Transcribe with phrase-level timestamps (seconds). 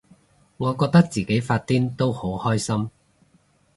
[0.57, 2.89] 我覺得自己發癲都好開心